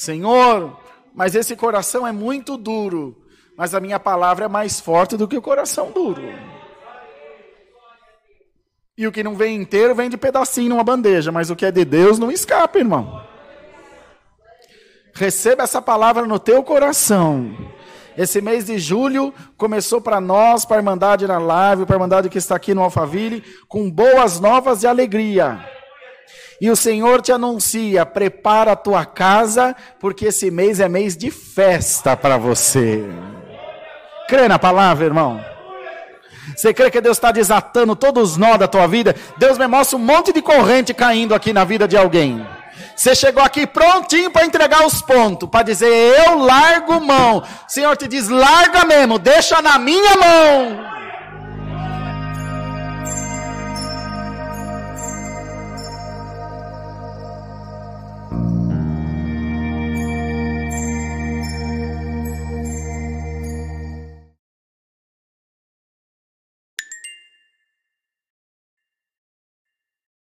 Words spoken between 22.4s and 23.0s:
aqui no